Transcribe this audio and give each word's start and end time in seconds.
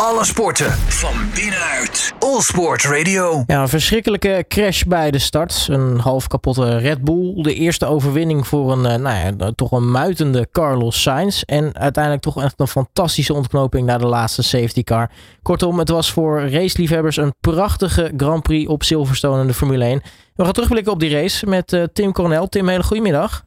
Alle 0.00 0.24
sporten 0.24 0.70
van 1.02 1.14
binnenuit. 1.34 2.14
All 2.18 2.40
Sport 2.40 2.84
Radio. 2.84 3.42
Ja, 3.46 3.60
een 3.60 3.68
verschrikkelijke 3.68 4.44
crash 4.48 4.82
bij 4.82 5.10
de 5.10 5.18
start. 5.18 5.68
Een 5.70 5.98
half 5.98 6.26
kapotte 6.26 6.78
Red 6.78 7.04
Bull. 7.04 7.42
De 7.42 7.54
eerste 7.54 7.86
overwinning 7.86 8.46
voor 8.46 8.72
een, 8.72 8.86
eh, 8.86 8.98
nou 8.98 9.16
ja, 9.16 9.52
toch 9.52 9.72
een 9.72 9.90
muitende 9.90 10.48
Carlos 10.52 11.02
Sainz. 11.02 11.42
En 11.42 11.78
uiteindelijk 11.78 12.22
toch 12.22 12.42
echt 12.42 12.60
een 12.60 12.66
fantastische 12.66 13.34
ontknoping 13.34 13.86
naar 13.86 13.98
de 13.98 14.06
laatste 14.06 14.42
safety 14.42 14.82
car. 14.82 15.10
Kortom, 15.42 15.78
het 15.78 15.88
was 15.88 16.12
voor 16.12 16.40
raceliefhebbers 16.40 17.16
een 17.16 17.34
prachtige 17.40 18.12
Grand 18.16 18.42
Prix 18.42 18.68
op 18.68 18.82
Silverstone 18.82 19.40
in 19.40 19.46
de 19.46 19.54
Formule 19.54 19.84
1. 19.84 20.00
We 20.34 20.44
gaan 20.44 20.52
terugblikken 20.52 20.92
op 20.92 21.00
die 21.00 21.20
race 21.20 21.46
met 21.46 21.72
uh, 21.72 21.82
Tim 21.92 22.12
Cornel. 22.12 22.48
Tim, 22.48 22.68
hele 22.68 22.82
goedemiddag. 22.82 23.44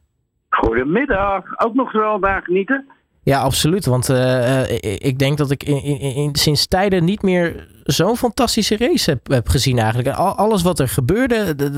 Goedemiddag. 0.48 1.44
Ook 1.56 1.74
nog 1.74 1.90
zo 1.90 2.18
daar 2.18 2.42
genieten? 2.42 2.86
Ja, 3.30 3.40
absoluut. 3.40 3.86
Want 3.86 4.08
uh, 4.08 4.70
ik 5.10 5.18
denk 5.18 5.38
dat 5.38 5.50
ik 5.50 5.62
in, 5.62 5.82
in, 5.82 6.14
in, 6.14 6.34
sinds 6.34 6.68
tijden 6.68 7.04
niet 7.04 7.22
meer 7.22 7.66
zo'n 7.84 8.16
fantastische 8.16 8.76
race 8.76 9.10
heb, 9.10 9.26
heb 9.26 9.48
gezien 9.48 9.78
eigenlijk. 9.78 10.16
Al, 10.16 10.34
alles 10.34 10.62
wat 10.62 10.78
er 10.78 10.88
gebeurde, 10.88 11.36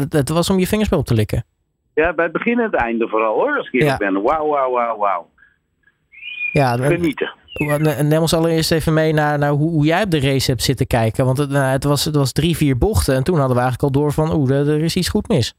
het 0.08 0.28
was 0.28 0.50
om 0.50 0.58
je 0.58 0.66
vingers 0.66 0.88
op 0.88 1.04
te 1.04 1.14
likken. 1.14 1.44
Ja, 1.94 2.12
bij 2.12 2.24
het 2.24 2.32
begin 2.32 2.58
en 2.58 2.64
het 2.64 2.74
einde 2.74 3.08
vooral 3.08 3.34
hoor, 3.34 3.56
als 3.56 3.70
ik 3.70 3.82
ja. 3.82 3.96
ben. 3.96 4.22
Wauw, 4.22 4.48
wauw, 4.48 4.70
wauw, 4.70 4.98
wauw. 4.98 5.28
Ja, 6.52 6.76
Genieten. 6.76 7.34
Neem 8.08 8.20
ons 8.20 8.34
allereerst 8.34 8.72
even 8.72 8.94
mee 8.94 9.12
naar, 9.12 9.38
naar 9.38 9.50
hoe, 9.50 9.70
hoe, 9.70 9.84
jij 9.84 10.02
op 10.02 10.10
de 10.10 10.20
race 10.20 10.50
hebt 10.50 10.62
zitten 10.62 10.86
kijken. 10.86 11.24
Want 11.24 11.38
het, 11.38 11.50
nou, 11.50 11.64
het, 11.64 11.84
was, 11.84 12.04
het 12.04 12.16
was 12.16 12.32
drie, 12.32 12.56
vier 12.56 12.78
bochten. 12.78 13.14
En 13.14 13.24
toen 13.24 13.38
hadden 13.38 13.56
we 13.56 13.62
eigenlijk 13.62 13.94
al 13.94 14.00
door 14.00 14.12
van, 14.12 14.34
oeh, 14.36 14.50
er 14.50 14.82
is 14.82 14.96
iets 14.96 15.08
goed 15.08 15.28
mis. 15.28 15.54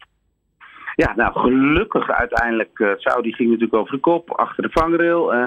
Ja, 0.95 1.13
nou 1.15 1.39
gelukkig 1.39 2.09
uiteindelijk. 2.09 2.79
Uh, 2.79 2.89
Saudi 2.97 3.33
ging 3.33 3.49
natuurlijk 3.49 3.75
over 3.75 3.93
de 3.93 3.99
kop, 3.99 4.31
achter 4.31 4.63
de 4.63 4.69
vangrail. 4.71 5.33
Uh, 5.33 5.43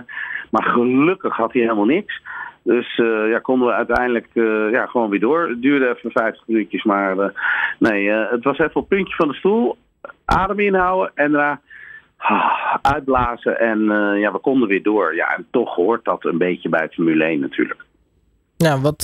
maar 0.51 0.63
gelukkig 0.63 1.37
had 1.37 1.53
hij 1.53 1.63
helemaal 1.63 1.85
niks. 1.85 2.23
Dus 2.63 2.99
uh, 2.99 3.29
ja, 3.31 3.39
konden 3.39 3.69
we 3.69 3.75
uiteindelijk 3.75 4.29
ja, 4.73 4.87
gewoon 4.87 5.11
weer 5.11 5.21
door. 5.21 5.49
Het 5.49 5.63
duurde 5.63 5.89
even 5.89 6.11
50 6.11 6.47
minuutjes, 6.47 6.85
maar 6.85 7.33
nee, 7.79 8.11
het 8.11 8.45
was 8.45 8.59
even 8.59 8.81
op 8.81 8.89
puntje 8.89 9.15
van 9.15 9.29
de 9.29 9.35
stoel. 9.35 9.77
Adem 10.25 10.61
inhouden 10.61 11.11
en 11.15 11.33
daarna 11.33 11.61
ah, 12.17 12.75
uitblazen. 12.83 13.61
En 13.61 13.79
ja, 14.19 14.33
we 14.33 14.39
konden 14.39 14.69
weer 14.69 14.83
door. 14.83 15.15
Ja, 15.15 15.37
en 15.37 15.47
toch 15.51 15.75
hoort 15.75 16.05
dat 16.05 16.25
een 16.25 16.39
beetje 16.39 16.69
bij 16.69 16.89
Formule 16.89 17.25
1 17.25 17.41
natuurlijk. 17.41 17.85
Nou, 18.57 18.81
wat, 18.81 19.03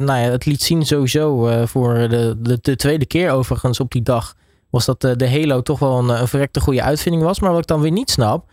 nou 0.00 0.18
ja, 0.18 0.30
het 0.30 0.46
liet 0.46 0.62
zien 0.62 0.82
sowieso 0.82 1.46
voor 1.66 1.94
de, 1.94 2.34
de, 2.38 2.58
de 2.60 2.76
tweede 2.76 3.06
keer 3.06 3.30
overigens 3.30 3.80
op 3.80 3.90
die 3.90 4.02
dag 4.02 4.34
was 4.74 4.86
dat 4.86 5.00
de 5.00 5.30
Halo 5.30 5.62
toch 5.62 5.78
wel 5.78 5.98
een, 5.98 6.08
een 6.08 6.28
verrekte 6.28 6.60
goede 6.60 6.82
uitvinding 6.82 7.24
was. 7.24 7.40
Maar 7.40 7.50
wat 7.50 7.60
ik 7.60 7.66
dan 7.66 7.80
weer 7.80 7.90
niet 7.90 8.10
snap, 8.10 8.44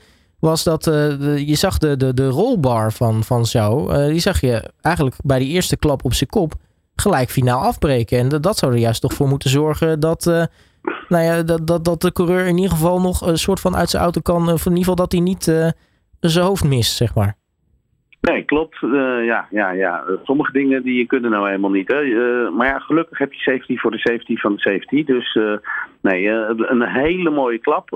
was 0.41 0.63
dat 0.63 0.87
uh, 0.87 1.37
je 1.47 1.55
zag 1.55 1.77
de, 1.77 1.97
de, 1.97 2.13
de 2.13 2.27
rolbar 2.27 2.91
van, 2.91 3.23
van 3.23 3.45
uh, 3.55 4.05
die 4.07 4.19
zag 4.19 4.41
je 4.41 4.71
eigenlijk 4.81 5.15
bij 5.23 5.39
die 5.39 5.49
eerste 5.49 5.77
klap 5.77 6.05
op 6.05 6.13
zijn 6.13 6.29
kop 6.29 6.53
gelijk 6.95 7.29
finaal 7.29 7.61
afbreken. 7.61 8.17
En 8.17 8.29
dat, 8.29 8.43
dat 8.43 8.57
zou 8.57 8.71
er 8.71 8.77
juist 8.77 9.01
toch 9.01 9.13
voor 9.13 9.27
moeten 9.27 9.49
zorgen 9.49 9.99
dat, 9.99 10.25
uh, 10.25 10.43
nou 11.07 11.23
ja, 11.23 11.43
dat, 11.43 11.67
dat, 11.67 11.85
dat 11.85 12.01
de 12.01 12.11
coureur 12.11 12.47
in 12.47 12.55
ieder 12.55 12.71
geval 12.71 13.01
nog 13.01 13.27
een 13.27 13.37
soort 13.37 13.59
van 13.59 13.75
uit 13.75 13.89
zijn 13.89 14.03
auto 14.03 14.21
kan. 14.21 14.41
In 14.41 14.55
ieder 14.55 14.77
geval 14.77 14.95
dat 14.95 15.11
hij 15.11 15.21
niet 15.21 15.43
zijn 16.19 16.45
hoofd 16.45 16.63
mist, 16.63 16.95
zeg 16.95 17.15
maar. 17.15 17.39
Nee, 18.21 18.43
klopt. 18.43 18.77
Ja, 19.25 19.47
ja, 19.51 19.71
ja. 19.71 20.03
Sommige 20.23 20.51
dingen 20.51 20.83
die 20.83 21.05
kunnen 21.05 21.31
nou 21.31 21.45
helemaal 21.47 21.71
niet. 21.71 21.87
Hè. 21.87 22.01
Maar 22.49 22.67
ja, 22.67 22.79
gelukkig 22.79 23.17
heb 23.17 23.33
je 23.33 23.39
safety 23.39 23.77
voor 23.77 23.91
de 23.91 23.97
safety 23.97 24.35
van 24.35 24.53
de 24.55 24.61
safety. 24.61 25.03
Dus 25.03 25.39
nee, 26.01 26.27
een 26.27 26.81
hele 26.81 27.29
mooie 27.29 27.57
klap. 27.57 27.89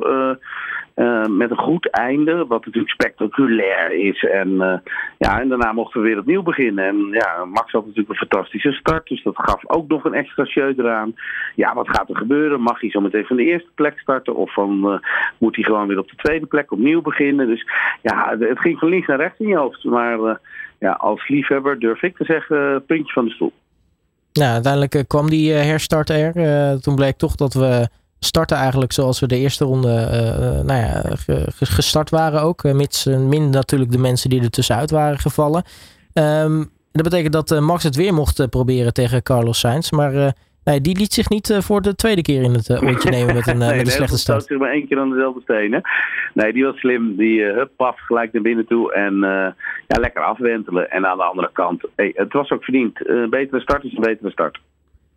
Uh, 0.95 1.25
met 1.25 1.49
een 1.49 1.57
goed 1.57 1.89
einde, 1.89 2.45
wat 2.47 2.65
natuurlijk 2.65 2.93
spectaculair 2.93 3.91
is. 3.91 4.23
En, 4.23 4.49
uh, 4.49 4.77
ja, 5.17 5.39
en 5.41 5.49
daarna 5.49 5.73
mochten 5.73 6.01
we 6.01 6.07
weer 6.07 6.19
opnieuw 6.19 6.43
beginnen. 6.43 6.85
En 6.85 7.07
ja, 7.11 7.45
Max 7.45 7.71
had 7.71 7.85
natuurlijk 7.85 8.09
een 8.09 8.27
fantastische 8.27 8.71
start, 8.71 9.07
dus 9.07 9.23
dat 9.23 9.33
gaf 9.35 9.69
ook 9.69 9.87
nog 9.87 10.03
een 10.05 10.13
extra 10.13 10.45
show 10.45 10.79
eraan. 10.79 11.15
Ja, 11.55 11.73
wat 11.73 11.89
gaat 11.89 12.09
er 12.09 12.15
gebeuren? 12.15 12.61
Mag 12.61 12.81
hij 12.81 12.89
zo 12.89 13.01
meteen 13.01 13.25
van 13.25 13.35
de 13.35 13.43
eerste 13.43 13.69
plek 13.75 13.99
starten? 13.99 14.35
Of 14.35 14.53
van, 14.53 14.79
uh, 14.83 14.99
moet 15.37 15.55
hij 15.55 15.63
gewoon 15.63 15.87
weer 15.87 15.99
op 15.99 16.09
de 16.09 16.15
tweede 16.15 16.45
plek 16.45 16.71
opnieuw 16.71 17.01
beginnen? 17.01 17.47
Dus 17.47 17.67
ja, 18.01 18.35
het 18.39 18.59
ging 18.59 18.79
van 18.79 18.89
links 18.89 19.07
naar 19.07 19.17
rechts 19.17 19.39
in 19.39 19.47
je 19.47 19.57
hoofd. 19.57 19.83
Maar 19.83 20.39
ja, 20.79 20.91
als 20.91 21.27
liefhebber 21.27 21.79
durf 21.79 22.01
ik 22.01 22.17
te 22.17 22.25
zeggen, 22.25 22.85
puntje 22.85 23.13
van 23.13 23.25
de 23.25 23.31
stoel. 23.31 23.53
Nou, 24.33 24.53
uiteindelijk 24.53 25.07
kwam 25.07 25.29
die 25.29 25.51
herstart 25.51 26.09
er. 26.09 26.33
toen 26.81 26.95
bleek 26.95 27.17
toch 27.17 27.35
dat 27.35 27.53
we 27.53 27.87
starten 28.19 28.57
eigenlijk 28.57 28.91
zoals 28.91 29.19
we 29.19 29.27
de 29.27 29.37
eerste 29.37 29.65
ronde 29.65 29.87
uh, 29.87 30.65
nou 30.65 30.79
ja, 30.79 31.01
gestart 31.59 32.09
waren 32.09 32.41
ook. 32.41 32.63
mits 32.63 33.05
min 33.05 33.49
natuurlijk 33.49 33.91
de 33.91 33.97
mensen 33.97 34.29
die 34.29 34.41
er 34.41 34.49
tussenuit 34.49 34.91
waren 34.91 35.19
gevallen. 35.19 35.63
Um, 36.13 36.73
dat 36.91 37.03
betekent 37.03 37.33
dat 37.33 37.59
Max 37.59 37.83
het 37.83 37.95
weer 37.95 38.13
mocht 38.13 38.49
proberen 38.49 38.93
tegen 38.93 39.23
Carlos 39.23 39.59
Sainz. 39.59 39.91
Maar 39.91 40.33
nee, 40.63 40.81
die 40.81 40.97
liet 40.97 41.13
zich 41.13 41.29
niet 41.29 41.57
voor 41.61 41.81
de 41.81 41.95
tweede 41.95 42.21
keer 42.21 42.41
in 42.41 42.53
het 42.53 42.69
oortje 42.83 43.09
nemen 43.09 43.35
met 43.35 43.47
een, 43.47 43.57
nee, 43.67 43.75
met 43.75 43.85
een 43.85 43.91
slechte 43.91 44.17
start. 44.17 44.43
zich 44.43 44.57
maar 44.57 44.71
één 44.71 44.87
keer 44.87 44.99
aan 44.99 45.09
dezelfde 45.09 45.41
stenen. 45.41 45.81
Nee, 46.33 46.53
die 46.53 46.65
was 46.65 46.77
slim. 46.77 47.15
Die 47.15 47.43
hup, 47.43 47.71
paf, 47.75 47.99
gelijk 47.99 48.33
naar 48.33 48.41
binnen 48.41 48.67
toe. 48.67 48.93
En 48.93 49.15
ja, 49.87 49.99
lekker 49.99 50.23
afwentelen. 50.23 50.91
En 50.91 51.07
aan 51.07 51.17
de 51.17 51.23
andere 51.23 51.49
kant, 51.53 51.83
hey, 51.95 52.11
het 52.15 52.33
was 52.33 52.51
ook 52.51 52.63
verdiend. 52.63 53.07
Een 53.07 53.29
betere 53.29 53.61
start 53.61 53.83
is 53.83 53.93
een 53.93 54.01
betere 54.01 54.31
start. 54.31 54.59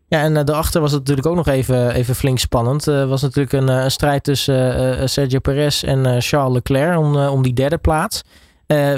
Ja, 0.09 0.23
en 0.23 0.37
uh, 0.37 0.45
daarachter 0.45 0.81
was 0.81 0.91
het 0.91 1.01
natuurlijk 1.01 1.27
ook 1.27 1.37
nog 1.37 1.47
even, 1.47 1.95
even 1.95 2.15
flink 2.15 2.39
spannend. 2.39 2.85
Het 2.85 2.95
uh, 2.95 3.09
was 3.09 3.23
natuurlijk 3.23 3.53
een, 3.53 3.69
een 3.69 3.91
strijd 3.91 4.25
tussen 4.25 5.09
Sergio 5.09 5.39
Perez 5.39 5.85
en 5.85 6.23
Charles 6.23 6.53
Leclerc 6.53 6.99
om, 6.99 7.17
om 7.17 7.43
die 7.43 7.53
derde 7.53 7.79
plaats. 7.79 8.25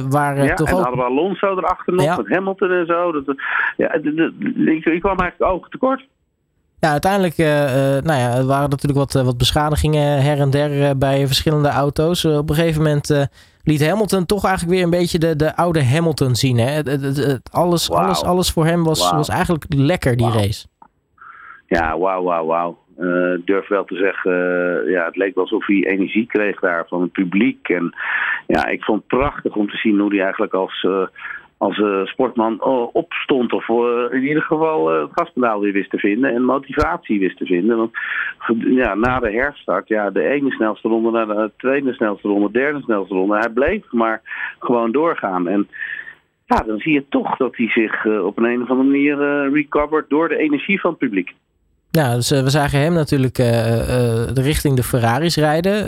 waar, 0.09 0.44
ja, 0.44 0.54
toch 0.54 0.69
en 0.69 0.75
ook... 0.75 0.81
hadden 0.81 0.98
we 0.98 1.04
Alonso 1.04 1.56
erachter 1.56 1.94
nog, 1.94 2.04
ja. 2.04 2.16
met 2.16 2.28
Hamilton 2.28 2.71
en 2.71 2.87
zo. 2.87 3.12
Dat, 3.12 3.37
ja, 3.76 3.93
ik 3.93 5.00
kwam 5.00 5.19
eigenlijk 5.19 5.53
ook 5.53 5.71
tekort. 5.71 6.06
Ja, 6.78 6.91
uiteindelijk 6.91 7.37
nou 8.04 8.19
ja, 8.19 8.44
waren 8.44 8.71
natuurlijk 8.71 8.98
wat, 8.98 9.12
wat 9.25 9.38
beschadigingen 9.38 10.22
her 10.22 10.38
en 10.38 10.50
der 10.50 10.98
bij 10.98 11.27
verschillende 11.27 11.69
auto's. 11.69 12.25
op 12.25 12.50
een 12.50 12.54
gegeven 12.54 12.82
moment 12.82 13.28
liet 13.62 13.87
Hamilton 13.87 14.27
toch 14.27 14.44
eigenlijk 14.44 14.75
weer 14.75 14.84
een 14.84 14.91
beetje 14.91 15.19
de, 15.19 15.37
de 15.37 15.56
oude 15.56 15.84
Hamilton 15.84 16.34
zien. 16.34 16.59
Hè? 16.59 16.71
Het, 16.71 16.87
het, 16.87 17.16
het, 17.16 17.48
alles, 17.53 17.87
wow. 17.87 17.98
alles, 17.98 18.22
alles 18.22 18.50
voor 18.50 18.66
hem 18.66 18.84
was, 18.84 19.00
wow. 19.00 19.16
was 19.16 19.28
eigenlijk 19.28 19.65
lekker, 19.69 20.16
die 20.16 20.27
wow. 20.27 20.34
race. 20.34 20.66
Ja, 21.77 21.99
wauw, 21.99 22.23
wauw, 22.23 22.47
wauw. 22.47 22.79
Uh, 22.99 23.39
durf 23.45 23.69
wel 23.69 23.85
te 23.85 23.97
zeggen, 23.97 24.33
uh, 24.33 24.93
ja, 24.93 25.05
het 25.05 25.17
leek 25.17 25.35
wel 25.35 25.45
alsof 25.45 25.67
hij 25.67 25.85
energie 25.85 26.27
kreeg 26.27 26.61
daar 26.61 26.87
van 26.89 27.03
het 27.03 27.13
publiek. 27.13 27.69
En 27.69 27.95
ja, 28.47 28.67
ik 28.67 28.85
vond 28.85 28.99
het 28.99 29.19
prachtig 29.19 29.55
om 29.55 29.71
te 29.71 29.77
zien 29.77 29.99
hoe 29.99 30.15
hij 30.15 30.23
eigenlijk 30.23 30.55
als, 30.55 30.83
uh, 30.83 31.07
als 31.57 31.83
sportman 32.05 32.63
opstond. 32.93 33.53
Of 33.53 33.69
in 34.13 34.23
ieder 34.23 34.43
geval 34.43 34.89
het 34.89 35.11
gaspedaal 35.13 35.61
weer 35.61 35.73
wist 35.73 35.91
te 35.91 35.99
vinden 35.99 36.35
en 36.35 36.43
motivatie 36.45 37.19
wist 37.19 37.37
te 37.37 37.47
vinden. 37.47 37.77
Want 37.77 37.93
ja, 38.59 38.95
na 38.95 39.19
de 39.19 39.33
herstart, 39.33 39.89
ja, 39.89 40.11
de 40.11 40.29
ene 40.29 40.51
snelste 40.51 40.89
ronde 40.89 41.11
naar 41.11 41.27
de 41.27 41.51
tweede 41.57 41.93
snelste 41.93 42.29
ronde, 42.29 42.51
de 42.51 42.59
derde 42.59 42.81
snelste 42.81 43.15
ronde. 43.15 43.39
Hij 43.39 43.51
bleef 43.51 43.93
maar 43.93 44.21
gewoon 44.59 44.93
doorgaan. 44.93 45.49
En 45.49 45.69
ja, 46.47 46.63
dan 46.67 46.79
zie 46.79 46.93
je 46.93 47.09
toch 47.09 47.37
dat 47.37 47.57
hij 47.57 47.69
zich 47.69 48.07
op 48.07 48.39
een, 48.39 48.45
een 48.45 48.63
of 48.63 48.71
andere 48.71 48.89
manier 48.89 49.17
recovert 49.53 50.09
door 50.11 50.29
de 50.29 50.37
energie 50.37 50.81
van 50.81 50.91
het 50.91 50.99
publiek. 50.99 51.35
Ja, 51.91 52.15
dus 52.15 52.33
uh, 52.33 52.43
we 52.43 52.51
zagen 52.51 52.81
hem 52.81 52.93
natuurlijk 52.93 53.39
uh, 53.39 53.77
uh, 53.77 54.27
richting 54.34 54.77
de 54.77 54.83
Ferraris 54.83 55.37
rijden. 55.37 55.83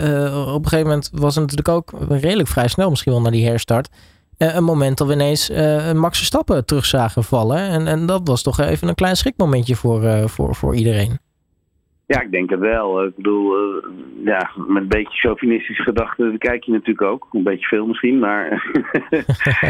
op 0.47 0.63
een 0.63 0.69
gegeven 0.69 0.87
moment 0.87 1.09
was 1.13 1.35
het 1.35 1.49
natuurlijk 1.49 1.69
ook 1.69 1.93
redelijk 2.09 2.49
vrij 2.49 2.67
snel, 2.67 2.89
misschien 2.89 3.11
wel 3.11 3.21
naar 3.21 3.31
die 3.31 3.47
herstart. 3.47 3.89
een 4.37 4.63
moment 4.63 4.97
dat 4.97 5.07
we 5.07 5.13
ineens 5.13 5.49
Max 5.93 6.17
Verstappen 6.17 6.65
terug 6.65 6.85
zagen 6.85 7.23
vallen. 7.23 7.57
En, 7.57 7.87
en 7.87 8.05
dat 8.05 8.21
was 8.23 8.41
toch 8.41 8.59
even 8.59 8.87
een 8.87 8.95
klein 8.95 9.17
schrikmomentje 9.17 9.75
voor, 9.75 10.29
voor, 10.29 10.55
voor 10.55 10.75
iedereen. 10.75 11.19
Ja, 12.05 12.21
ik 12.21 12.31
denk 12.31 12.49
het 12.49 12.59
wel. 12.59 13.03
Ik 13.03 13.15
bedoel, 13.15 13.57
uh, 13.59 13.83
ja, 14.23 14.49
met 14.55 14.81
een 14.81 14.87
beetje 14.87 15.17
chauvinistische 15.17 15.83
gedachten 15.83 16.37
kijk 16.37 16.63
je 16.63 16.71
natuurlijk 16.71 17.01
ook. 17.01 17.27
Een 17.31 17.43
beetje 17.43 17.67
veel 17.67 17.85
misschien, 17.85 18.19
maar 18.19 18.71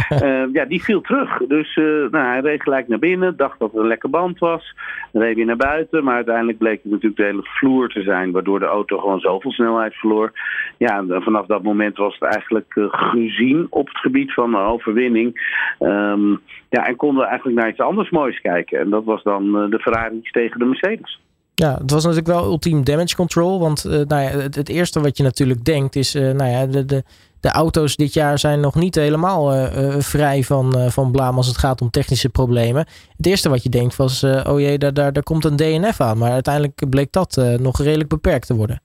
uh, 0.09 0.43
ja, 0.57 0.65
die 0.65 0.83
viel 0.83 1.01
terug. 1.01 1.37
Dus 1.37 1.75
uh, 1.75 2.09
nou, 2.09 2.25
hij 2.25 2.39
reed 2.39 2.61
gelijk 2.61 2.87
naar 2.87 2.99
binnen, 2.99 3.37
dacht 3.37 3.59
dat 3.59 3.71
het 3.71 3.81
een 3.81 3.87
lekker 3.87 4.09
band 4.09 4.39
was. 4.39 4.75
Reed 5.11 5.35
weer 5.35 5.45
naar 5.45 5.55
buiten, 5.55 6.03
maar 6.03 6.15
uiteindelijk 6.15 6.57
bleek 6.57 6.79
het 6.83 6.91
natuurlijk 6.91 7.17
de 7.17 7.23
hele 7.23 7.43
vloer 7.43 7.89
te 7.89 8.01
zijn, 8.01 8.31
waardoor 8.31 8.59
de 8.59 8.65
auto 8.65 8.97
gewoon 8.97 9.19
zoveel 9.19 9.51
snelheid 9.51 9.93
verloor. 9.93 10.31
Ja, 10.77 10.97
en 10.97 11.21
vanaf 11.23 11.45
dat 11.45 11.63
moment 11.63 11.97
was 11.97 12.17
het 12.19 12.29
eigenlijk 12.29 12.73
gezien 12.91 13.67
op 13.69 13.87
het 13.87 13.97
gebied 13.97 14.33
van 14.33 14.57
overwinning. 14.57 15.57
Um, 15.79 16.39
ja, 16.69 16.85
en 16.85 16.95
konden 16.95 17.21
we 17.21 17.29
eigenlijk 17.29 17.59
naar 17.59 17.69
iets 17.69 17.79
anders 17.79 18.09
moois 18.09 18.41
kijken. 18.41 18.79
En 18.79 18.89
dat 18.89 19.03
was 19.03 19.23
dan 19.23 19.69
de 19.69 19.79
Ferraris 19.79 20.31
tegen 20.31 20.59
de 20.59 20.65
Mercedes. 20.65 21.21
Ja, 21.55 21.73
het 21.73 21.91
was 21.91 22.03
natuurlijk 22.03 22.27
wel 22.27 22.43
ultiem 22.43 22.83
damage 22.83 23.15
control. 23.15 23.59
Want 23.59 23.85
uh, 23.85 23.91
nou 23.91 24.21
ja, 24.21 24.29
het, 24.29 24.69
eerste 24.69 25.01
wat 25.01 25.17
je 25.17 25.23
natuurlijk 25.23 25.63
denkt 25.63 25.95
is... 25.95 26.15
Uh, 26.15 26.31
nou 26.31 26.49
ja, 26.49 26.65
de, 26.65 26.85
de, 26.85 27.03
de 27.41 27.49
auto's 27.49 27.95
dit 27.95 28.13
jaar 28.13 28.39
zijn 28.39 28.59
nog 28.59 28.75
niet 28.75 28.95
helemaal 28.95 29.53
uh, 29.53 29.67
vrij 29.97 30.43
van, 30.43 30.73
van 30.91 31.11
blaam 31.11 31.35
als 31.35 31.47
het 31.47 31.57
gaat 31.57 31.81
om 31.81 31.89
technische 31.89 32.29
problemen. 32.29 32.85
Het 33.17 33.25
eerste 33.25 33.49
wat 33.49 33.63
je 33.63 33.69
denkt 33.69 33.95
was... 33.95 34.23
oh 34.23 34.59
jee, 34.59 34.77
daar, 34.77 34.93
daar, 34.93 35.13
daar 35.13 35.23
komt 35.23 35.45
een 35.45 35.55
DNF 35.55 36.01
aan. 36.01 36.17
Maar 36.17 36.31
uiteindelijk 36.31 36.89
bleek 36.89 37.11
dat 37.11 37.57
nog 37.59 37.77
redelijk 37.81 38.09
beperkt 38.09 38.47
te 38.47 38.55
worden. 38.55 38.81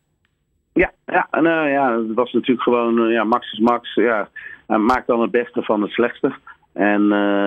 Ja, 0.73 0.93
ja, 1.07 1.29
nou 1.31 1.69
ja, 1.69 1.99
het 1.99 2.15
was 2.15 2.33
natuurlijk 2.33 2.63
gewoon... 2.63 3.09
ja, 3.09 3.25
Max 3.25 3.53
is 3.53 3.59
Max. 3.59 3.95
Ja, 3.95 4.29
hij 4.67 4.79
maakt 4.79 5.07
dan 5.07 5.21
het 5.21 5.31
beste 5.31 5.63
van 5.63 5.83
het 5.83 5.91
slechtste. 5.91 6.35
En 6.73 7.03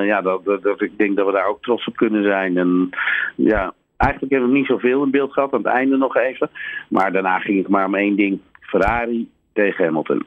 ja, 0.06 0.22
dat, 0.22 0.46
dat, 0.46 0.82
ik 0.82 0.98
denk 0.98 1.16
dat 1.16 1.26
we 1.26 1.32
daar 1.32 1.48
ook 1.48 1.62
trots 1.62 1.88
op 1.88 1.96
kunnen 1.96 2.24
zijn. 2.24 2.58
En 2.58 2.90
ja, 3.36 3.74
eigenlijk 4.02 4.32
hebben 4.32 4.52
we 4.52 4.58
niet 4.58 4.68
zoveel 4.68 5.04
in 5.04 5.12
beeld 5.12 5.34
gehad. 5.34 5.54
Aan 5.54 5.64
het 5.64 5.74
einde 5.74 5.98
nog 5.98 6.16
even. 6.16 6.50
Maar 6.90 7.12
daarna 7.12 7.40
ging 7.40 7.58
het 7.58 7.68
maar 7.68 7.86
om 7.86 7.96
één 7.96 8.16
ding. 8.16 8.40
Ferrari 8.60 9.30
tegen 9.54 9.86
Hamilton. 9.86 10.26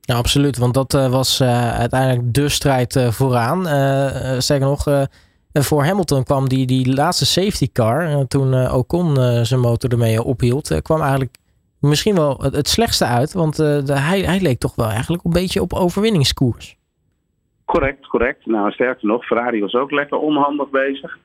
Ja, 0.00 0.14
absoluut. 0.14 0.58
Want 0.58 0.74
dat 0.74 0.92
was 0.92 1.42
uiteindelijk 1.78 2.34
de 2.34 2.48
strijd 2.48 3.08
vooraan. 3.10 3.66
sterker 4.42 4.66
nog, 4.66 5.06
voor 5.52 5.84
Hamilton 5.84 6.24
kwam 6.24 6.48
die, 6.48 6.66
die 6.66 6.94
laatste 6.94 7.26
safety 7.26 7.72
car. 7.72 8.26
toen 8.26 8.70
Ocon 8.70 9.16
zijn 9.44 9.60
motor 9.60 9.90
ermee 9.90 10.22
ophield. 10.22 10.82
kwam 10.82 11.00
eigenlijk 11.00 11.36
misschien 11.80 12.14
wel 12.14 12.38
het, 12.42 12.68
slechtste 12.68 13.04
uit. 13.04 13.32
Want 13.32 13.56
hij, 13.86 14.20
hij 14.20 14.40
leek 14.40 14.58
toch 14.58 14.74
wel 14.74 14.88
eigenlijk 14.88 15.24
een 15.24 15.32
beetje 15.32 15.60
op 15.60 15.72
overwinningskoers. 15.72 16.76
Correct, 17.64 18.06
correct. 18.06 18.46
Nou, 18.46 18.72
sterker 18.72 19.06
nog, 19.06 19.24
Ferrari 19.24 19.60
was 19.60 19.74
ook 19.74 19.90
lekker 19.90 20.18
onhandig 20.18 20.70
bezig. 20.70 21.18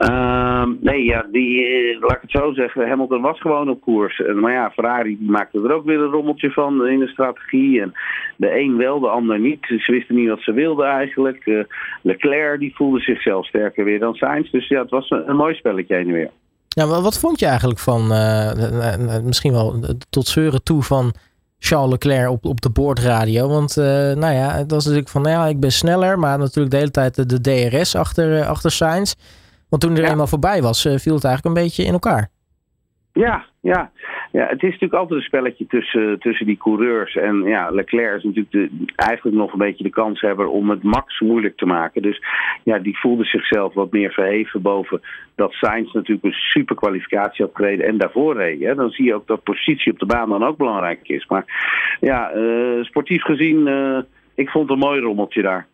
Uh, 0.00 0.64
nee, 0.80 1.04
ja, 1.04 1.26
die, 1.32 1.66
eh, 1.66 2.00
laat 2.00 2.16
ik 2.16 2.20
het 2.20 2.30
zo 2.30 2.52
zeggen, 2.52 2.88
Hamilton 2.88 3.20
was 3.20 3.40
gewoon 3.40 3.68
op 3.68 3.80
koers. 3.80 4.22
Maar 4.34 4.52
ja, 4.52 4.70
Ferrari 4.70 5.18
maakte 5.20 5.60
er 5.62 5.72
ook 5.72 5.84
weer 5.84 6.00
een 6.00 6.10
rommeltje 6.10 6.50
van 6.50 6.86
in 6.86 6.98
de 6.98 7.08
strategie. 7.08 7.80
En 7.80 7.92
de 8.36 8.58
een 8.58 8.76
wel, 8.76 9.00
de 9.00 9.08
ander 9.08 9.38
niet. 9.38 9.64
Ze 9.66 9.92
wisten 9.92 10.14
niet 10.14 10.28
wat 10.28 10.40
ze 10.40 10.52
wilden 10.52 10.86
eigenlijk. 10.86 11.46
Uh, 11.46 11.64
Leclerc 12.02 12.58
die 12.58 12.74
voelde 12.74 13.00
zichzelf 13.00 13.46
sterker 13.46 13.84
weer 13.84 13.98
dan 13.98 14.14
Sainz. 14.14 14.50
Dus 14.50 14.68
ja, 14.68 14.80
het 14.80 14.90
was 14.90 15.10
een, 15.10 15.36
mooi 15.36 15.54
spelletje 15.54 15.94
heen 15.94 16.06
en 16.06 16.12
weer. 16.12 16.30
Ja, 16.68 16.86
maar 16.86 17.02
wat 17.02 17.18
vond 17.18 17.38
je 17.38 17.46
eigenlijk 17.46 17.78
van, 17.78 18.12
uh, 18.12 19.22
misschien 19.24 19.52
wel 19.52 19.84
tot 20.10 20.26
zeuren 20.26 20.62
toe 20.62 20.82
van 20.82 21.12
Charles 21.58 21.90
Leclerc 21.90 22.30
op, 22.30 22.44
op 22.44 22.60
de 22.60 22.70
boordradio. 22.70 23.48
Want 23.48 23.76
nou 24.16 24.34
ja, 24.34 24.52
het 24.52 24.70
was 24.70 24.84
natuurlijk 24.84 25.10
van, 25.10 25.22
nou 25.22 25.34
ja, 25.34 25.46
ik 25.46 25.60
ben 25.60 25.72
sneller. 25.72 26.18
Maar 26.18 26.38
natuurlijk 26.38 26.70
de 26.70 26.76
hele 26.76 26.90
tijd 26.90 27.14
de, 27.14 27.26
de 27.26 27.40
DRS 27.40 27.96
achter, 27.96 28.44
achter 28.44 28.70
Sainz. 28.70 29.14
Want 29.72 29.84
toen 29.84 29.96
er 29.96 30.10
eenmaal 30.10 30.26
voorbij 30.26 30.62
was, 30.62 30.84
eh, 30.84 30.96
viel 30.96 31.14
het 31.14 31.24
eigenlijk 31.24 31.56
een 31.56 31.62
beetje 31.62 31.84
in 31.84 31.92
elkaar. 31.92 32.30
Ja, 33.12 33.44
ja. 33.60 33.90
ja, 34.32 34.46
het 34.46 34.62
is 34.62 34.70
natuurlijk 34.70 34.94
altijd 34.94 35.20
een 35.20 35.26
spelletje 35.26 35.66
tussen, 35.66 36.18
tussen 36.18 36.46
die 36.46 36.56
coureurs. 36.56 37.16
En 37.16 37.42
ja, 37.42 37.70
Leclerc 37.70 38.16
is 38.16 38.22
natuurlijk 38.22 38.52
de, 38.52 38.70
eigenlijk 38.96 39.36
nog 39.36 39.52
een 39.52 39.58
beetje 39.58 39.84
de 39.84 39.90
kanshebber 39.90 40.46
om 40.46 40.70
het 40.70 40.82
max 40.82 41.20
moeilijk 41.20 41.56
te 41.56 41.66
maken. 41.66 42.02
Dus 42.02 42.22
ja, 42.62 42.78
die 42.78 42.98
voelde 42.98 43.24
zichzelf 43.24 43.74
wat 43.74 43.92
meer 43.92 44.12
verheven 44.12 44.62
boven 44.62 45.00
dat 45.34 45.52
Sainz 45.52 45.92
natuurlijk 45.92 46.26
een 46.26 46.40
super 46.40 46.76
kwalificatie 46.76 47.44
had 47.44 47.54
gereden 47.54 47.86
en 47.86 47.98
daarvoor 47.98 48.36
reed. 48.36 48.60
Hè. 48.60 48.74
Dan 48.74 48.90
zie 48.90 49.04
je 49.04 49.14
ook 49.14 49.26
dat 49.26 49.42
positie 49.42 49.92
op 49.92 49.98
de 49.98 50.06
baan 50.06 50.28
dan 50.28 50.44
ook 50.44 50.56
belangrijk 50.56 51.08
is. 51.08 51.26
Maar 51.26 51.44
ja, 52.00 52.34
uh, 52.34 52.84
sportief 52.84 53.22
gezien, 53.22 53.66
uh, 53.66 53.98
ik 54.34 54.48
vond 54.48 54.68
het 54.68 54.78
een 54.78 54.86
mooi 54.86 55.00
rommeltje 55.00 55.42
daar. 55.42 55.66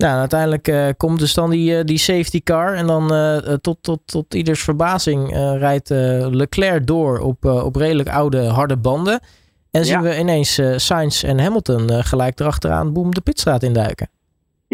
Ja, 0.00 0.18
uiteindelijk 0.18 0.68
uh, 0.68 0.86
komt 0.96 1.18
dus 1.18 1.34
dan 1.34 1.50
die, 1.50 1.78
uh, 1.78 1.84
die 1.84 1.98
safety 1.98 2.42
car. 2.42 2.74
En 2.74 2.86
dan 2.86 3.14
uh, 3.14 3.36
tot, 3.36 3.78
tot, 3.80 4.00
tot 4.04 4.34
ieders 4.34 4.62
verbazing 4.62 5.30
rijdt 5.58 5.88
Leclerc 6.30 6.86
door 6.86 7.18
op, 7.18 7.44
op 7.44 7.76
redelijk 7.76 8.08
oude 8.08 8.46
harde 8.46 8.76
banden. 8.76 9.20
En 9.70 9.84
zien 9.84 10.02
we 10.02 10.18
ineens 10.18 10.60
Sainz 10.76 11.24
en 11.24 11.40
Hamilton 11.40 12.04
gelijk 12.04 12.40
erachteraan 12.40 12.92
boem 12.92 13.14
de 13.14 13.20
pitstraat 13.20 13.62
induiken. 13.62 14.08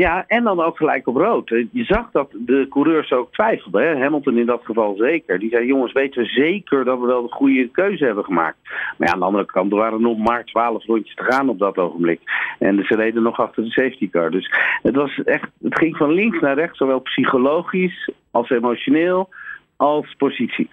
Ja, 0.04 0.24
en 0.26 0.44
dan 0.44 0.60
ook 0.60 0.76
gelijk 0.76 1.06
op 1.06 1.16
rood. 1.16 1.48
Je 1.48 1.84
zag 1.84 2.10
dat 2.12 2.28
de 2.32 2.66
coureurs 2.70 3.12
ook 3.12 3.32
twijfelden. 3.32 3.82
Hè? 3.82 4.02
Hamilton 4.02 4.38
in 4.38 4.46
dat 4.46 4.60
geval 4.64 4.96
zeker. 4.96 5.38
Die 5.38 5.50
zei, 5.50 5.66
jongens, 5.66 5.92
weten 5.92 6.22
we 6.22 6.28
zeker 6.28 6.84
dat 6.84 7.00
we 7.00 7.06
wel 7.06 7.22
de 7.22 7.32
goede 7.32 7.68
keuze 7.68 8.04
hebben 8.04 8.24
gemaakt. 8.24 8.56
Maar 8.62 9.08
ja, 9.08 9.12
aan 9.12 9.18
de 9.18 9.24
andere 9.24 9.44
kant, 9.44 9.72
er 9.72 9.78
waren 9.78 10.00
nog 10.00 10.18
maar 10.18 10.44
twaalf 10.44 10.84
rondjes 10.84 11.14
te 11.14 11.22
gaan 11.22 11.48
op 11.48 11.58
dat 11.58 11.76
ogenblik. 11.76 12.20
En 12.58 12.84
ze 12.84 12.94
reden 12.94 13.22
nog 13.22 13.40
achter 13.40 13.62
de 13.62 13.70
safety 13.70 14.10
car. 14.10 14.30
Dus 14.30 14.50
het, 14.82 14.94
was 14.94 15.22
echt, 15.24 15.48
het 15.62 15.78
ging 15.78 15.96
van 15.96 16.12
links 16.12 16.40
naar 16.40 16.54
rechts, 16.54 16.78
zowel 16.78 17.00
psychologisch 17.00 18.10
als 18.30 18.50
emotioneel 18.50 19.28
als 19.76 20.14
positie. 20.18 20.70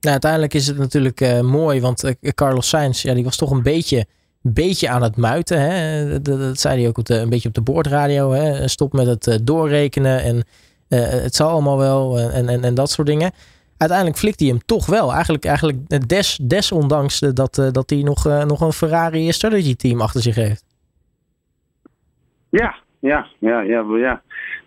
Nou, 0.00 0.12
uiteindelijk 0.12 0.54
is 0.54 0.66
het 0.66 0.78
natuurlijk 0.78 1.20
uh, 1.20 1.40
mooi, 1.40 1.80
want 1.80 2.04
uh, 2.04 2.32
Carlos 2.34 2.68
Sainz, 2.68 3.02
ja, 3.02 3.14
die 3.14 3.24
was 3.24 3.36
toch 3.36 3.50
een 3.50 3.62
beetje 3.62 4.06
beetje 4.42 4.88
aan 4.88 5.02
het 5.02 5.16
muiten. 5.16 5.60
Hè? 5.60 6.08
Dat, 6.08 6.38
dat, 6.38 6.58
zei 6.58 6.78
hij 6.78 6.88
ook 6.88 6.98
op 6.98 7.04
de, 7.04 7.18
een 7.18 7.28
beetje 7.28 7.48
op 7.48 7.54
de 7.54 7.62
boordradio. 7.62 8.30
Hè? 8.30 8.68
Stop 8.68 8.92
met 8.92 9.06
het 9.06 9.26
uh, 9.26 9.34
doorrekenen 9.42 10.22
en 10.22 10.36
uh, 10.36 10.42
het 11.08 11.34
zal 11.34 11.48
allemaal 11.48 11.78
wel 11.78 12.18
en, 12.18 12.48
en, 12.48 12.64
en 12.64 12.74
dat 12.74 12.90
soort 12.90 13.06
dingen. 13.06 13.30
Uiteindelijk 13.78 14.18
flikt 14.18 14.40
hij 14.40 14.48
hem 14.48 14.58
toch 14.66 14.86
wel. 14.86 15.12
Eigenlijk, 15.12 15.44
eigenlijk 15.44 16.08
des, 16.08 16.38
desondanks 16.42 17.18
dat, 17.18 17.58
uh, 17.58 17.70
dat 17.70 17.90
hij 17.90 18.02
nog, 18.02 18.24
nog 18.24 18.60
een 18.60 18.72
Ferrari 18.72 19.32
strategy 19.32 19.74
team 19.74 20.00
achter 20.00 20.20
zich 20.20 20.34
heeft. 20.34 20.64
Ja, 22.48 22.74
ja, 22.98 23.26
ja, 23.38 23.60
ja, 23.60 23.84
ja. 23.96 24.22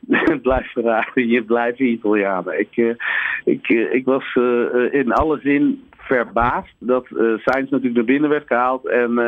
Het 0.31 0.41
blijft 0.41 0.69
Ferrari, 0.69 1.31
je 1.31 1.43
blijft 1.43 1.79
Italianen. 1.79 2.59
Ik, 2.59 2.97
ik, 3.43 3.67
ik 3.67 4.05
was 4.05 4.35
in 4.91 5.13
alle 5.13 5.39
zin 5.39 5.83
verbaasd 6.05 6.73
dat 6.79 7.05
uh, 7.09 7.37
Sainz 7.37 7.69
natuurlijk 7.69 7.95
naar 7.95 8.03
binnen 8.03 8.29
werd 8.29 8.47
gehaald 8.47 8.87
en, 8.87 9.11
uh, 9.11 9.27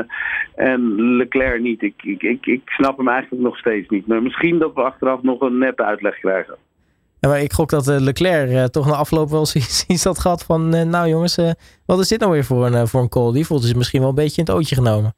en 0.56 1.02
Leclerc 1.18 1.62
niet. 1.62 1.82
Ik, 1.82 2.04
ik, 2.04 2.22
ik, 2.22 2.46
ik 2.46 2.62
snap 2.66 2.98
hem 2.98 3.08
eigenlijk 3.08 3.44
nog 3.44 3.58
steeds 3.58 3.90
niet. 3.90 4.08
Maar 4.08 4.22
misschien 4.22 4.60
dat 4.60 4.74
we 4.74 4.82
achteraf 4.82 5.22
nog 5.22 5.42
een 5.42 5.58
nette 5.58 5.84
uitleg 5.84 6.20
krijgen. 6.20 6.56
Ja, 7.20 7.30
maar 7.30 7.42
ik 7.42 7.54
gok 7.54 7.70
dat 7.70 7.88
uh, 7.88 8.00
Leclerc 8.00 8.72
toch 8.72 8.88
na 8.88 8.94
afloop 8.94 9.30
wel 9.30 9.46
iets 9.88 10.04
had 10.04 10.20
gehad 10.20 10.44
van... 10.44 10.70
nou 10.90 11.08
jongens, 11.08 11.40
wat 11.86 12.00
is 12.00 12.08
dit 12.08 12.20
nou 12.20 12.32
weer 12.32 12.44
voor 12.44 12.66
een, 12.66 12.88
voor 12.88 13.02
een 13.02 13.10
call? 13.10 13.32
Die 13.32 13.46
voelde 13.46 13.68
zich 13.68 13.76
misschien 13.76 14.00
wel 14.00 14.10
een 14.10 14.16
beetje 14.16 14.42
in 14.42 14.48
het 14.48 14.56
ootje 14.56 14.76
genomen. 14.76 15.17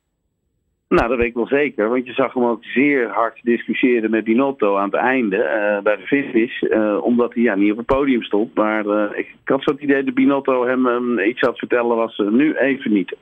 Nou, 0.89 1.07
dat 1.07 1.18
weet 1.18 1.27
ik 1.27 1.33
wel 1.33 1.47
zeker. 1.47 1.89
Want 1.89 2.06
je 2.06 2.13
zag 2.13 2.33
hem 2.33 2.45
ook 2.45 2.63
zeer 2.63 3.09
hard 3.09 3.39
discussiëren 3.44 4.09
met 4.09 4.24
Binotto 4.24 4.77
aan 4.77 4.89
het 4.89 4.94
einde 4.94 5.36
uh, 5.36 5.83
bij 5.83 5.95
de 5.95 6.06
finish. 6.06 6.62
Uh, 6.62 7.03
omdat 7.03 7.33
hij 7.33 7.44
ja, 7.44 7.56
niet 7.56 7.71
op 7.71 7.77
het 7.77 7.86
podium 7.86 8.24
stond. 8.24 8.56
Maar 8.56 8.86
uh, 8.86 9.03
ik, 9.15 9.27
had 9.44 9.65
het 9.65 9.80
idee 9.81 10.03
dat 10.03 10.13
Binotto 10.13 10.65
hem 10.65 10.86
um, 10.86 11.19
iets 11.19 11.41
had 11.41 11.57
vertellen 11.57 11.95
was 11.95 12.18
nu 12.18 12.56
even 12.57 12.94
niet. 12.94 13.15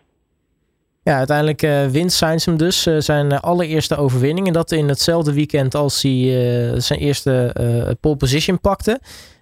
Ja, 1.03 1.17
uiteindelijk 1.17 1.91
wint 1.91 2.11
Sainz 2.11 2.45
hem 2.45 2.57
dus 2.57 2.83
zijn 2.83 3.31
allereerste 3.31 3.97
overwinning. 3.97 4.47
En 4.47 4.53
dat 4.53 4.71
in 4.71 4.87
hetzelfde 4.87 5.33
weekend 5.33 5.75
als 5.75 6.01
hij 6.01 6.79
zijn 6.79 6.99
eerste 6.99 7.55
pole 8.01 8.17
position 8.17 8.59
pakte. 8.59 8.99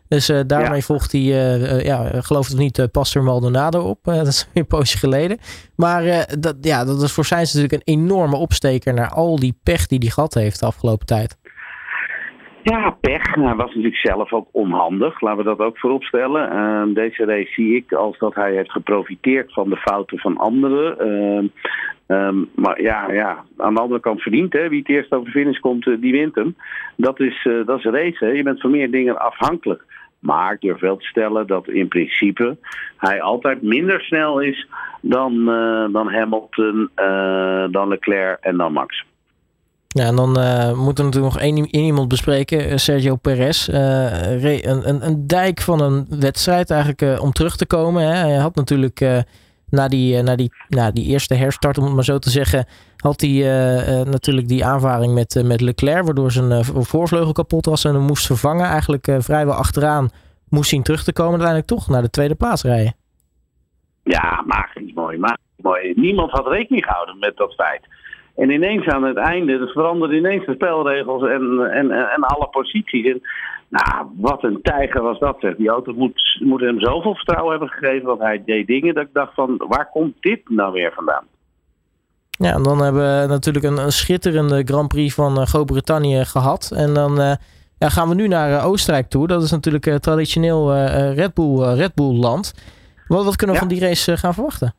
Dus 0.08 0.30
uh, 0.30 0.40
daarmee 0.48 0.80
ja. 0.80 0.86
volgt 0.86 1.12
hij, 1.12 1.22
uh, 1.22 1.84
ja, 1.84 2.22
geloof 2.22 2.46
het 2.46 2.54
of 2.54 2.60
niet, 2.60 2.92
Pastor 2.92 3.24
Maldonado 3.24 3.82
op. 3.82 4.00
dat 4.04 4.28
is 4.28 4.48
een 4.54 4.68
poosje 4.68 4.98
geleden. 4.98 5.38
Maar 5.76 6.28
dat, 6.40 6.56
ja, 6.62 6.86
dat 6.86 7.02
is 7.02 7.12
voor 7.12 7.26
Sainz 7.26 7.54
natuurlijk 7.54 7.88
een 7.88 7.94
enorme 7.94 8.36
opsteker 8.36 8.94
naar 8.94 9.10
al 9.10 9.40
die 9.40 9.60
pech 9.64 9.88
die 9.88 10.00
hij 10.00 10.10
gehad 10.10 10.34
heeft 10.34 10.60
de 10.60 10.66
afgelopen 10.66 11.06
tijd. 11.06 11.38
Ja, 12.72 12.90
pech. 12.90 13.34
Hij 13.34 13.56
was 13.56 13.68
natuurlijk 13.68 13.96
zelf 13.96 14.34
ook 14.34 14.48
onhandig. 14.52 15.22
Laten 15.22 15.38
we 15.38 15.44
dat 15.44 15.60
ook 15.60 15.80
voorop 15.80 16.04
stellen. 16.04 16.50
Ehm, 16.50 16.94
deze 16.94 17.26
race 17.26 17.52
zie 17.54 17.76
ik 17.76 17.94
als 17.94 18.18
dat 18.18 18.36
hij 18.36 18.54
heeft 18.54 18.72
geprofiteerd 18.72 19.54
van 19.54 19.70
de 19.70 19.78
fouten 19.78 20.20
van 20.20 20.38
anderen. 20.38 21.00
Ehm, 21.00 21.48
um, 22.08 22.50
maar 22.56 22.82
ja, 22.82 23.12
ja, 23.12 23.44
aan 23.58 23.74
de 23.74 23.80
andere 23.80 24.00
kant 24.00 24.22
verdient. 24.22 24.54
Hè. 24.54 24.70
Wie 24.70 24.80
het 24.80 24.90
eerst 24.90 25.12
over 25.12 25.26
de 25.26 25.40
finish 25.40 25.60
komt, 25.60 25.84
die 26.02 26.12
wint 26.12 26.36
hem. 26.36 26.56
Dat 26.96 27.20
is, 27.20 27.46
uh, 27.46 27.66
dat 27.66 27.78
is 27.78 27.84
race. 27.84 28.26
Je 28.26 28.44
bent 28.44 28.62
van 28.62 28.72
meer 28.72 28.92
dingen 28.92 29.20
afhankelijk. 29.20 29.84
Maar 30.20 30.54
ik 30.54 30.62
durf 30.62 30.80
wel 30.80 30.98
te 30.98 31.06
stellen 31.06 31.48
dat 31.48 31.68
in 31.68 31.88
principe 31.88 32.58
hij 32.98 33.22
altijd 33.22 33.62
minder 33.62 34.02
snel 34.02 34.40
is 34.40 34.68
dan, 35.02 35.34
uh, 35.34 35.86
dan 35.92 36.14
Hamilton, 36.14 36.90
uh, 36.96 37.66
dan 37.70 37.88
Leclerc 37.88 38.38
en 38.42 38.58
dan 38.58 38.74
Max. 38.74 39.06
Ja, 39.98 40.06
en 40.06 40.16
dan 40.16 40.40
uh, 40.40 40.74
moeten 40.74 41.06
natuurlijk 41.06 41.34
nog 41.34 41.42
één, 41.42 41.76
iemand 41.76 42.08
bespreken, 42.08 42.80
Sergio 42.80 43.16
Perez. 43.16 43.68
een, 43.68 44.90
een, 44.90 45.06
een, 45.06 45.28
dijk 45.28 45.62
van 45.62 45.82
een 45.82 46.06
wedstrijd 46.10 46.70
eigenlijk 46.70 47.22
om 47.22 47.32
terug 47.32 47.56
te 47.56 47.66
komen. 47.66 48.04
Hè. 48.04 48.14
Hij 48.14 48.36
had 48.36 48.56
natuurlijk 48.56 49.24
na 49.70 49.88
die, 49.88 50.22
na, 50.22 50.36
die, 50.36 50.54
na 50.70 50.92
die 50.92 51.06
eerste 51.06 51.34
herstart, 51.34 51.78
om 51.78 51.84
het 51.84 51.94
maar 51.94 52.04
zo 52.04 52.18
te 52.18 52.30
zeggen, 52.30 52.66
had 52.98 53.22
hij 53.22 53.32
natuurlijk 54.04 54.48
die 54.48 54.66
aanvaring 54.66 55.14
met, 55.14 55.44
met 55.46 55.62
Leclerc, 55.62 56.06
waardoor 56.06 56.32
zijn 56.32 56.66
voorvleugel 56.66 57.32
kapot 57.32 57.66
was 57.66 57.84
en 57.84 57.94
hem 57.94 58.04
moest 58.04 58.26
vervangen. 58.26 58.66
Eigenlijk 58.66 59.08
vrijwel 59.20 59.54
achteraan 59.54 60.10
moest 60.50 60.70
zien 60.70 60.84
terug 60.84 61.04
te 61.04 61.14
komen, 61.14 61.32
uiteindelijk 61.32 61.70
toch 61.70 61.90
naar 61.90 62.02
de 62.02 62.10
tweede 62.10 62.36
plaats 62.36 62.64
rijden. 62.64 62.96
Ja, 64.04 64.44
magisch 64.48 64.94
mooi, 64.94 65.18
magisch 65.18 65.62
mooi. 65.62 65.94
Niemand 65.96 66.32
had 66.32 66.48
rekening 66.48 66.84
gehouden 66.86 67.20
met 67.20 67.38
dat 67.38 67.54
feit. 67.54 67.82
En 68.36 68.50
ineens 68.50 68.88
aan 68.88 69.04
het 69.04 69.18
einde, 69.18 69.60
het 69.60 69.72
veranderde 69.72 70.18
ineens 70.18 70.46
de 70.46 70.54
spelregels 70.54 71.24
en, 71.24 71.72
en, 71.72 71.92
en 71.92 72.24
alle 72.24 72.48
posities. 72.52 73.06
En, 73.06 73.22
nou, 73.70 74.08
wat 74.18 74.44
een 74.44 74.60
tijger 74.62 75.02
was 75.02 75.20
dat 75.20 75.38
zeg. 75.40 75.56
Die 75.56 75.70
auto 75.70 75.94
moet, 75.94 76.40
moet 76.44 76.62
hem 76.62 76.80
zoveel 76.80 77.16
vertrouwen 77.16 77.52
hebben 77.52 77.70
gegeven 77.70 78.06
dat 78.06 78.20
hij 78.20 78.44
deed 78.46 78.68
dingen 78.68 78.94
dat 78.94 79.04
ik 79.04 79.14
dacht 79.14 79.34
van, 79.34 79.64
waar 79.68 79.90
komt 79.92 80.16
dit 80.20 80.50
nou 80.50 80.74
weer 80.74 80.92
vandaan? 80.94 81.24
Ja, 82.30 82.54
en 82.54 82.64
dan 82.64 82.82
hebben 82.82 83.22
we 83.22 83.28
natuurlijk 83.28 83.66
een, 83.66 83.78
een 83.78 83.92
schitterende 83.92 84.62
Grand 84.66 84.88
Prix 84.88 85.14
van 85.14 85.40
uh, 85.40 85.46
Groot-Brittannië 85.46 86.26
gehad. 86.26 86.72
En 86.76 86.94
dan 86.94 87.20
uh, 87.20 87.34
ja, 87.78 87.90
gaan 87.90 88.10
we 88.10 88.16
nu 88.16 88.28
naar 88.28 88.50
uh, 88.50 88.66
Oostenrijk 88.66 89.10
toe. 89.10 89.28
Dat 89.28 89.44
is 89.44 89.52
natuurlijk 89.52 90.00
traditioneel 90.00 90.74
Red, 91.14 91.34
Bull, 91.34 91.74
Red 91.74 91.94
Bull 91.94 92.16
land. 92.16 92.54
Wat, 93.08 93.26
wat 93.26 93.36
kunnen 93.36 93.56
we 93.56 93.62
van 93.62 93.72
die 93.72 93.80
race 93.80 94.18
gaan 94.18 94.34
verwachten? 94.34 94.74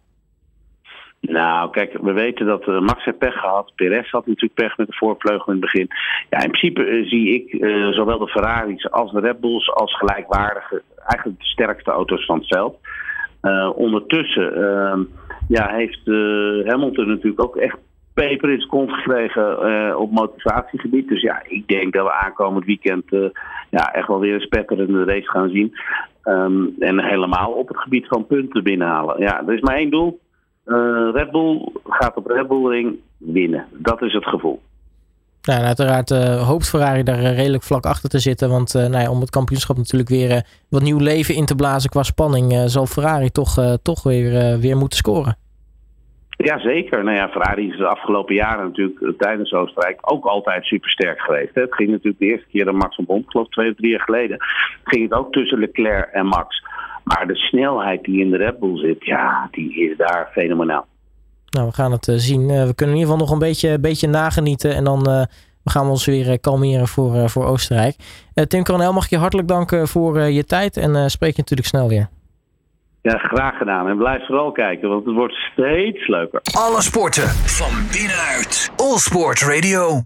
Nou, 1.28 1.70
kijk, 1.70 1.98
we 2.00 2.12
weten 2.12 2.46
dat 2.46 2.68
uh, 2.68 2.80
Max 2.80 3.04
heeft 3.04 3.18
pech 3.18 3.34
gehad. 3.34 3.72
Perez 3.74 4.10
had 4.10 4.26
natuurlijk 4.26 4.54
pech 4.54 4.76
met 4.76 4.86
de 4.86 4.96
voorvleugel 4.96 5.52
in 5.52 5.60
het 5.60 5.60
begin. 5.60 5.88
Ja, 6.30 6.42
in 6.42 6.50
principe 6.50 6.86
uh, 6.86 7.08
zie 7.08 7.34
ik 7.34 7.52
uh, 7.52 7.88
zowel 7.88 8.18
de 8.18 8.28
Ferraris 8.28 8.90
als 8.90 9.12
de 9.12 9.20
Red 9.20 9.40
Bulls 9.40 9.70
als 9.70 9.96
gelijkwaardige, 9.96 10.82
eigenlijk 11.06 11.40
de 11.40 11.46
sterkste 11.46 11.90
auto's 11.90 12.24
van 12.24 12.38
het 12.38 12.46
veld. 12.46 12.78
ondertussen 13.76 14.54
ehm, 14.54 15.02
ja, 15.48 15.68
heeft 15.68 16.00
Hamilton 16.66 17.08
natuurlijk 17.08 17.42
ook 17.42 17.56
echt 17.56 17.76
peper 18.14 18.50
in 18.50 18.66
kont 18.66 18.92
gekregen 18.92 19.98
op 19.98 20.10
motivatiegebied. 20.10 21.08
Dus 21.08 21.22
ja, 21.22 21.42
ik 21.48 21.68
denk 21.68 21.92
dat 21.92 22.04
we 22.04 22.12
aankomend 22.12 22.64
weekend 22.64 23.04
ja, 23.70 23.92
echt 23.92 24.08
wel 24.08 24.20
weer 24.20 24.34
een 24.34 24.40
spetterende 24.40 25.04
race 25.04 25.30
gaan 25.30 25.48
zien. 25.48 25.74
Um, 26.24 26.74
en 26.78 27.04
helemaal 27.04 27.52
op 27.52 27.68
het 27.68 27.76
gebied 27.76 28.06
van 28.06 28.26
punten 28.26 28.62
binnenhalen. 28.62 29.20
Ja, 29.20 29.46
er 29.46 29.54
is 29.54 29.60
maar 29.60 29.76
één 29.76 29.90
doel. 29.90 30.20
Uh, 30.66 31.08
Red 31.12 31.30
Bull 31.30 31.68
gaat 31.84 32.16
op 32.16 32.26
Red 32.26 32.48
Bull 32.48 32.70
Ring 32.70 32.96
winnen. 33.18 33.66
Dat 33.72 34.02
is 34.02 34.12
het 34.12 34.24
gevoel. 34.24 34.60
En 35.42 35.62
uiteraard 35.64 36.10
uh, 36.10 36.48
hoopt 36.48 36.68
Ferrari 36.68 37.02
daar 37.02 37.18
uh, 37.18 37.36
redelijk 37.36 37.62
vlak 37.62 37.84
achter 37.84 38.08
te 38.08 38.18
zitten. 38.18 38.48
Want 38.48 38.72
nou 38.74 38.98
ja, 38.98 39.10
om 39.10 39.20
het 39.20 39.30
kampioenschap 39.30 39.76
natuurlijk 39.76 40.10
weer 40.10 40.46
wat 40.68 40.82
nieuw 40.82 40.98
leven 40.98 41.34
in 41.34 41.44
te 41.44 41.54
blazen 41.54 41.90
qua 41.90 42.02
spanning, 42.02 42.70
zal 42.70 42.86
Ferrari 42.86 43.30
toch, 43.30 43.78
toch 43.82 44.02
weer, 44.02 44.58
weer 44.58 44.76
moeten 44.76 44.98
scoren. 44.98 45.36
Ja, 46.36 46.58
zeker. 46.58 47.04
Nou 47.04 47.16
ja, 47.16 47.28
Ferrari 47.28 47.68
is 47.68 47.78
de 47.78 47.86
afgelopen 47.86 48.34
jaren 48.34 48.64
natuurlijk 48.64 49.18
tijdens 49.18 49.52
Oostenrijk 49.52 49.98
ook 50.00 50.24
altijd 50.24 50.64
supersterk 50.64 51.20
geweest. 51.20 51.54
Hè. 51.54 51.60
Het 51.60 51.74
ging 51.74 51.90
natuurlijk 51.90 52.18
de 52.18 52.26
eerste 52.26 52.48
keer 52.48 52.64
dat 52.64 52.74
Max 52.74 52.94
van 52.94 53.04
Bond, 53.04 53.24
geloof 53.30 53.48
twee 53.48 53.70
of 53.70 53.76
drie 53.76 53.90
jaar 53.90 54.00
geleden, 54.00 54.36
ging 54.84 55.02
het 55.02 55.18
ook 55.18 55.32
tussen 55.32 55.58
Leclerc 55.58 56.08
en 56.12 56.26
Max. 56.26 56.64
Maar 57.06 57.26
de 57.26 57.36
snelheid 57.36 58.02
die 58.02 58.20
in 58.20 58.30
de 58.30 58.36
Red 58.36 58.58
Bull 58.58 58.76
zit, 58.76 59.04
ja, 59.04 59.48
die 59.50 59.90
is 59.90 59.96
daar 59.96 60.28
fenomenaal. 60.32 60.86
Nou, 61.50 61.66
we 61.66 61.74
gaan 61.74 61.92
het 61.92 62.12
zien. 62.16 62.46
we 62.46 62.74
kunnen 62.74 62.96
in 62.96 63.00
ieder 63.00 63.12
geval 63.12 63.16
nog 63.16 63.30
een 63.30 63.38
beetje, 63.38 63.78
beetje 63.78 64.08
nagenieten. 64.08 64.74
En 64.74 64.84
dan 64.84 65.08
uh, 65.08 65.22
gaan 65.64 65.84
we 65.84 65.90
ons 65.90 66.06
weer 66.06 66.40
kalmeren 66.40 66.88
voor, 66.88 67.30
voor 67.30 67.44
Oostenrijk. 67.44 67.96
Tim 68.48 68.64
Coronel, 68.64 68.92
mag 68.92 69.04
ik 69.04 69.10
je 69.10 69.16
hartelijk 69.16 69.48
danken 69.48 69.88
voor 69.88 70.20
je 70.20 70.44
tijd. 70.44 70.76
En 70.76 71.10
spreek 71.10 71.36
je 71.36 71.40
natuurlijk 71.40 71.68
snel 71.68 71.88
weer. 71.88 72.08
Ja, 73.02 73.18
graag 73.18 73.56
gedaan. 73.56 73.88
En 73.88 73.96
blijf 73.96 74.26
vooral 74.26 74.52
kijken, 74.52 74.88
want 74.88 75.04
het 75.04 75.14
wordt 75.14 75.34
steeds 75.34 76.08
leuker. 76.08 76.40
Alle 76.42 76.82
sporten 76.82 77.28
van 77.28 77.72
binnenuit. 77.92 78.72
All 78.76 78.96
Sport 78.96 79.40
Radio. 79.40 80.02